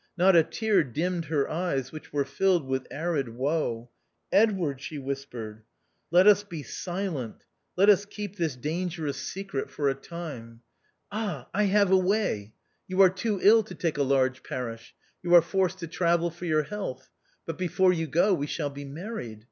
[0.17, 3.91] Not a tear dimmed her eyes, which were filled with arid woe."
[4.41, 5.61] Edward," she whispered,
[6.09, 7.43] "let us be silent;
[7.77, 10.61] let us keep this dangerous secret for a time.
[11.11, 12.49] Ah, I have a 126 THE OUTCAST.
[12.49, 12.53] way.
[12.87, 14.95] You are too ill to take a large parish.
[15.21, 17.11] You are forced to travel for your health;
[17.45, 19.39] but before you go we shall be married.